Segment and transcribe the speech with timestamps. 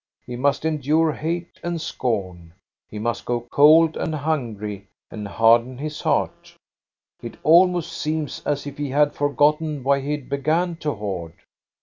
[0.25, 2.53] He must endure hate and scorn;
[2.89, 6.55] he must go cold and hungry and harden his heart:
[7.21, 11.33] it almost seems as if he had foj^tten why he began to hoard."